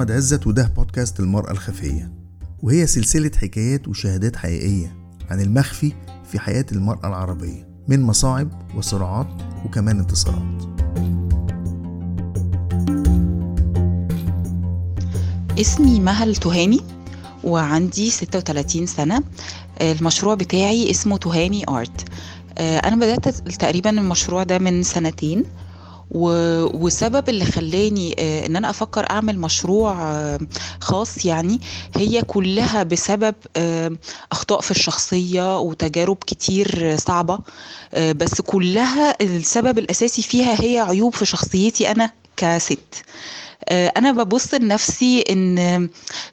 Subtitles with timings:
[0.00, 2.12] أحمد عزت وده بودكاست المرأة الخفية.
[2.62, 4.96] وهي سلسلة حكايات وشهادات حقيقية
[5.30, 5.92] عن المخفي
[6.30, 9.26] في حياة المرأة العربية من مصاعب وصراعات
[9.64, 10.62] وكمان انتصارات.
[15.60, 16.80] اسمي مهل تهامي
[17.44, 19.22] وعندي 36 سنة.
[19.80, 22.08] المشروع بتاعي اسمه تهامي آرت.
[22.58, 25.44] أنا بدأت تقريبا المشروع ده من سنتين.
[26.10, 30.38] وسبب اللي خلاني آه، إن أنا أفكر أعمل مشروع آه،
[30.80, 31.60] خاص يعني
[31.96, 33.90] هي كلها بسبب آه،
[34.32, 37.38] أخطاء في الشخصية وتجارب كتير صعبة
[37.96, 43.04] بس كلها السبب الأساسي فيها هي عيوب في شخصيتي أنا كست.
[43.70, 45.88] أنا ببص لنفسي إن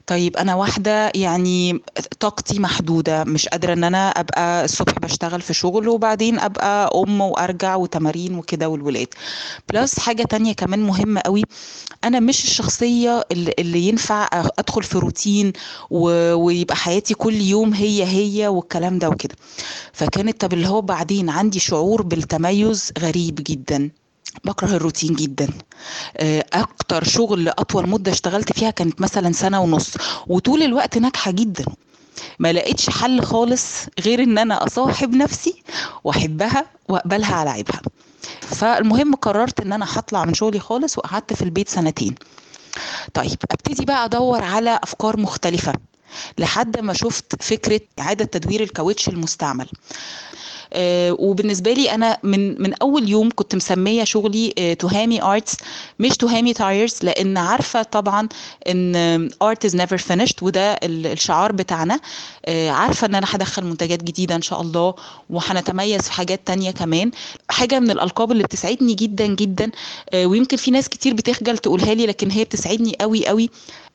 [0.06, 1.80] طيب أنا واحدة يعني
[2.20, 7.76] طاقتي محدودة مش قادرة إن أنا أبقى الصبح بشتغل في شغل وبعدين أبقى أم وأرجع
[7.76, 9.06] وتمارين وكده والولاد
[9.72, 11.42] بلس حاجة تانية كمان مهمة قوي
[12.04, 15.52] أنا مش الشخصية اللي, ينفع أدخل في روتين.
[15.90, 19.34] ويبقى حياتي كل يوم هي هي والكلام ده وكده
[19.92, 23.90] فكانت طب اللي هو بعدين عندي شعور بالتميز غريب جدا
[24.44, 25.48] بكره الروتين جدا.
[26.16, 29.90] آه، أكتر شغل أطول مدة اشتغلت فيها كانت مثلا سنة ونص
[30.26, 31.64] وطول الوقت ناجحة جدا.
[32.38, 33.64] ما لقيتش حل خالص
[34.00, 35.62] غير إن أنا أصاحب نفسي
[36.04, 37.80] وأحبها وأقبلها على عيبها.
[38.40, 42.14] فالمهم قررت إن أنا هطلع من شغلي خالص وقعدت في البيت سنتين.
[43.14, 45.72] طيب أبتدي بقى أدور على أفكار مختلفة
[46.38, 49.68] لحد ما شفت فكرة إعادة تدوير الكاوتش المستعمل.
[50.76, 55.56] وبالنسبة لي أنا من من أول يوم كنت مسمية شغلي آه، تهامي Arts
[55.98, 58.28] مش تهامي Tires لأن عارفة طبعا
[58.68, 58.96] إن
[59.42, 62.00] art is never finished وده ال- الشعار بتاعنا.
[62.46, 64.94] آه، عارفة إن أنا هدخل منتجات جديدة إن شاء الله
[65.30, 67.10] وهنتميز في حاجات تانية كمان.
[67.48, 69.70] حاجة من الألقاب اللي بتسعدني جدا جدا
[70.10, 73.50] آه، ويمكن في ناس كتير بتخجل تقولها لي لكن هي بتسعدني قوي قوي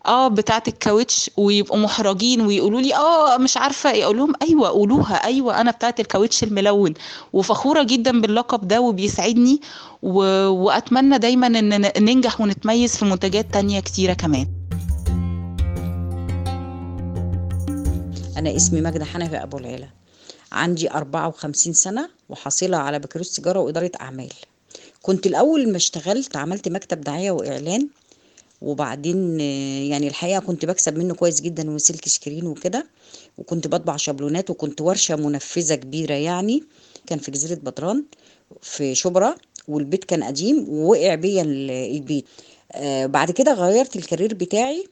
[0.05, 4.03] آه بتاعه الكاوتش ويبقوا محرجين ويقولوا لي آه مش عارفة إيه.
[4.03, 5.16] أقول لهم أيوه قولوها.
[5.25, 6.94] أيوه أنا بتاعه الكاوتش الملون.
[7.33, 9.61] وفخورة جدا باللقب ده وبيسعدني.
[10.03, 10.17] و...
[10.47, 14.47] وأتمنى دايما إن ننجح ونتميز في منتجات تانية كتيرة كمان.
[18.38, 19.88] أنا اسمي ماجدة حنفي أبو العلا
[20.51, 24.29] عندي 54 سنة وحاصلة على بكالوريوس تجارة وإدارة أعمال.
[25.01, 27.88] كنت الأول ما اشتغلت عملت مكتب دعاية وإعلان
[28.63, 32.88] وبعدين آه، يعني الحقيقة كنت بكسب منه كويس جدا وسلك شكرين وكده
[33.38, 36.63] وكنت بطبع شابلونات وكنت ورشة منفذة كبيرة يعني
[37.07, 38.03] كان في جزيرة بدران
[38.62, 39.35] في شبرا
[39.68, 42.25] والبيت كان قديم ووقع بيا ال- البيت.
[42.72, 44.88] آه، بعد كده غيرت الكارير بتاعي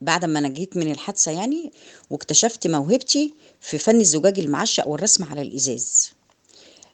[0.00, 1.72] بعد ما نجيت من الحادثة يعني
[2.10, 6.10] واكتشفت موهبتي في فن الزجاج المعشق والرسم على الإزاز.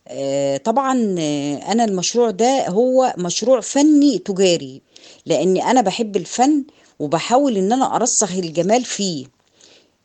[0.08, 0.92] آه، طبعا
[1.72, 4.82] أنا المشروع ده هو مشروع فني تجاري.
[5.26, 6.64] لأني أنا بحب الفن
[6.98, 9.26] وبحاول إن أنا أرسخ الجمال فيه.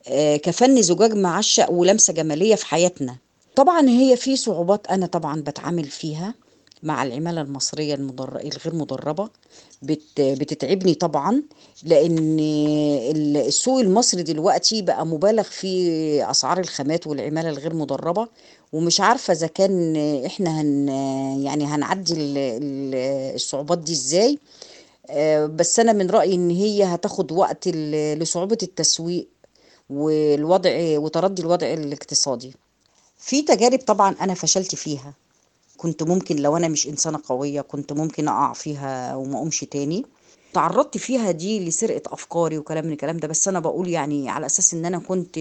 [0.08, 3.16] آه، كفن زجاج معشق ولمسة جمالية في حياتنا.
[3.56, 6.34] طبعا هي في صعوبات أنا طبعا بتعامل فيها
[6.84, 8.36] مع العمالة المصرية المدر...
[8.40, 9.30] الغير مدربة
[9.82, 10.02] بت...
[10.22, 11.44] بتتعبني طبعا
[11.84, 18.28] لأن ال- السوق المصري دلوقتي بقى مبالغ في أسعار الخامات والعمالة الغير مدربة
[18.74, 19.96] ومش عارفة إذا كان
[20.26, 20.88] إحنا هن
[21.44, 24.40] يعني هنعدي ال- ال- الصعوبات دي إزاي.
[25.48, 29.28] بس أنا من رأيي إن هي هتاخد وقت ل- لصعوبة التسويق
[29.90, 32.54] والوضع وتردي الوضع الاقتصادي.
[33.18, 35.14] في تجارب طبعا أنا فشلت فيها.
[35.78, 40.06] كنت ممكن لو أنا مش إنسانة قوية كنت ممكن أقع فيها وما أقومش تاني.
[40.54, 44.74] تعرضت فيها دي لسرقة أفكاري وكلام من الكلام ده بس أنا بقول يعني على أساس
[44.74, 45.38] إن أنا كنت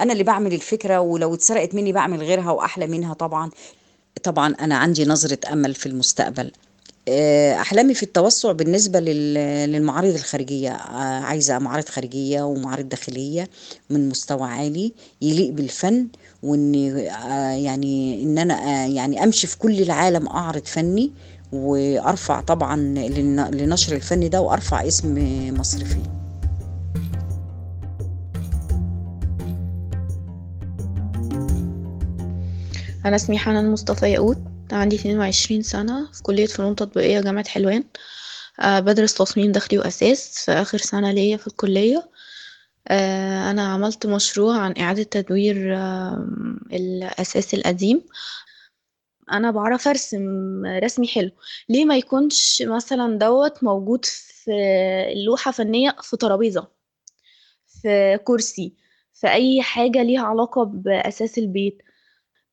[0.00, 3.50] أنا اللي بعمل الفكرة ولو اتسرقت مني بعمل غيرها وأحلى منها طبعا.
[4.22, 6.52] طبعا أنا عندي نظرة أمل في المستقبل.
[7.08, 10.70] آه، أحلامي في التوسع بالنسبة لل- للمعارض الخارجية.
[10.72, 13.48] آه، عايزة معارض خارجية ومعارض داخلية
[13.90, 16.08] من مستوى عالي يليق بالفن
[16.42, 16.74] وإن
[17.08, 21.12] آه، يعني أنا آه، يعني أمشي في كل العالم أعرض فني
[21.52, 25.14] وأرفع طبعا لن- لنشر الفن ده وأرفع اسم
[25.60, 26.02] مصر فيه.
[33.06, 34.38] أنا اسمي حنان مصطفى ياقوت.
[34.72, 37.84] عندي 22 سنة في كلية فنون تطبيقية جامعة حلوان.
[38.60, 42.10] أه بدرس تصميم داخلي وأساس في آخر سنة ليا في الكلية.
[42.88, 48.02] أه أنا عملت مشروع عن إعادة تدوير آم، الأساس القديم.
[49.32, 50.20] أنا بعرف أرسم
[50.66, 51.30] رسمي حلو.
[51.68, 54.50] ليه ما يكونش مثلا دوت موجود في
[55.26, 56.68] لوحة فنية في ترابيزة
[57.66, 58.74] في كرسي
[59.14, 61.82] في أي حاجة ليها علاقة بأساس البيت؟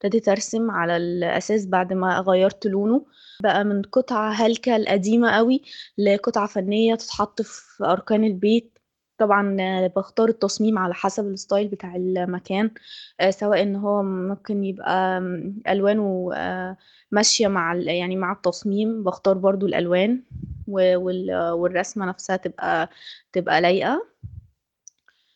[0.04, 3.06] ابتديت أرسم على الأساس بعد ما غيرت لونه.
[3.44, 5.62] بقى من قطعة هلكة القديمة قوي
[5.98, 8.80] لقطعة فنية تتحط في أركان البيت.
[9.18, 9.58] طبعا
[9.88, 12.72] بختار التصميم على حسب ال style بتاع المكان
[13.20, 15.20] آه، سواء إن هو ممكن يبقى
[15.68, 16.78] ألوانه آه،
[17.12, 20.24] ماشية مع يعني مع التصميم بختار برضو الألوان
[20.68, 22.90] والرسمة نفسها تبقى
[23.34, 24.08] تبقى لايقة.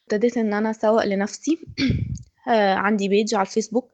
[0.04, 1.60] ابتديت إن أنا أسوق لنفسي.
[2.50, 3.92] آه، عندي page على الفيسبوك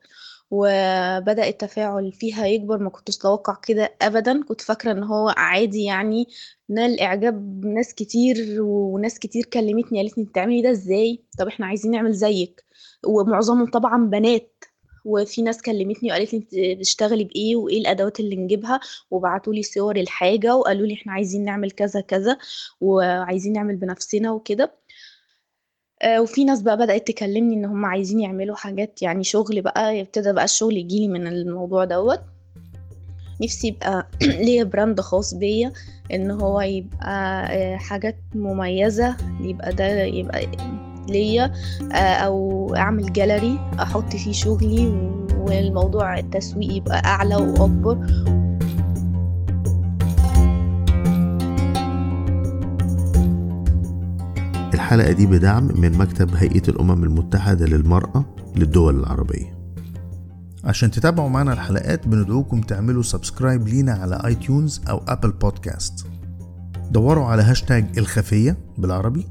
[0.56, 4.44] وبدأ التفاعل فيها يكبر ما كنتش أتوقع كده ابدا.
[4.44, 6.28] كنت فاكرة إن هو عادي يعني
[6.70, 11.92] نال اعجاب ناس كتير وناس كتير كلمتني قالت لي بتعملي ده إزاي؟ طب إحنا عايزين
[11.92, 12.64] نعمل زيك.
[13.08, 14.64] ومعظمهم طبعا بنات.
[15.06, 18.80] وفي ناس كلمتني وقالت لي بتشتغلي بإيه وإيه الأدوات اللي نجيبها؟
[19.12, 22.38] وبعتوا لي صور الحاجة وقالوا لي إحنا عايزين نعمل كذا كذا
[22.82, 24.83] وعايزين نعمل بنفسنا وكده.
[26.06, 30.44] وفي ناس بقى بدأت تكلمني إن هم عايزين يعملوا حاجات يعني شغل بقى ابتدى بقى
[30.44, 32.20] الشغل يجيلي من الموضوع دوت.
[33.42, 34.08] نفسي يبقى
[34.46, 35.72] ليا براند خاص بيا
[36.14, 40.48] إن هو يبقى آه، حاجات مميزة يبقى ده يبقى
[41.10, 41.54] ليا
[41.92, 44.88] آه، أو أعمل جاليري أحط فيه شغلي
[45.38, 47.98] والموضوع التسويق يبقى أعلى وأكبر.
[54.94, 58.26] الحلقة دي بدعم من مكتب هيئة الأمم المتحدة للمرأة
[58.56, 59.58] للدول العربية.
[60.64, 66.06] عشان تتابعوا معنا الحلقات بندعوكم تعملوا subscribe لينا على iTunes أو Apple Podcast
[66.92, 69.28] دوروا على هاشتاج الخفية بالعربي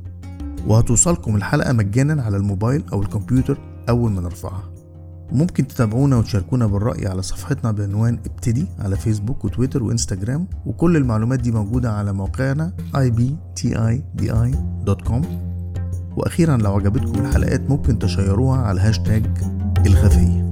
[0.66, 3.58] وهتوصلكم الحلقة مجانا على الموبايل أو الكمبيوتر
[3.88, 4.72] أول ما نرفعها.
[5.32, 11.52] ممكن تتابعونا وتشاركونا بالرأي على صفحتنا بعنوان ابتدي على فيسبوك وتويتر وإنستجرام وكل المعلومات دي
[11.52, 14.02] موجودة على موقعنا ibtidi.com
[16.16, 19.24] وأخيرا لو عجبتكم الحلقات ممكن تشيروها على هاشتاج
[19.86, 20.51] الخفيه